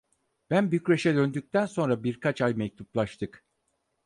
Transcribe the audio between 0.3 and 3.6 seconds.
Ben Bükreş'e döndükten sonra birkaç ay mektuplaştık.